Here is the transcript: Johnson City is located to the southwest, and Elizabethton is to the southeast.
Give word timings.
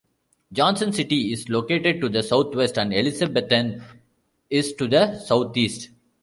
Johnson 0.51 0.91
City 0.93 1.31
is 1.31 1.47
located 1.47 2.01
to 2.01 2.09
the 2.09 2.23
southwest, 2.23 2.79
and 2.79 2.91
Elizabethton 2.91 3.83
is 4.49 4.73
to 4.73 4.87
the 4.87 5.19
southeast. 5.19 5.91